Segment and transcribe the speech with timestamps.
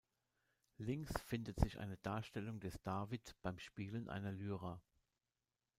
[0.79, 4.81] Links findet sich eine Darstellung des David beim Spielen einer Lyra.